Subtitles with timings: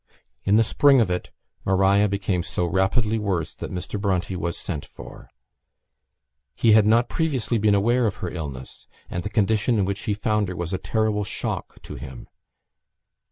[0.45, 1.29] In the spring of it,
[1.63, 4.01] Maria became so rapidly worse that Mr.
[4.01, 5.29] Bronte was sent for.
[6.55, 10.15] He had not previously been aware of her illness, and the condition in which he
[10.15, 12.27] found her was a terrible shock to him.